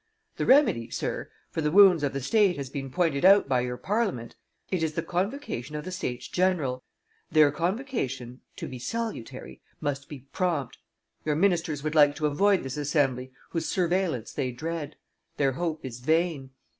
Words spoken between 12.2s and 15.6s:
avoid this assembly whose surveillance they dread. Their